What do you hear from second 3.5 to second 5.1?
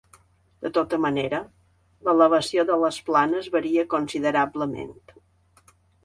varia considerablement.